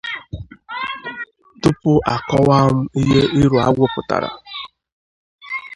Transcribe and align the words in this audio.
Tupuu 1.61 1.99
akọwaa 2.13 2.65
m 2.75 2.77
ihe 3.01 3.21
Ịrụ 3.41 3.57
Agwụ 3.67 3.85
pụtàrà 3.93 4.29